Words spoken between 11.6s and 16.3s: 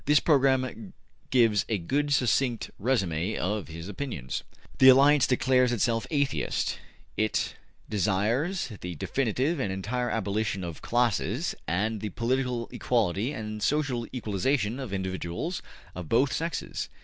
and the political equality and social equalization of individuals of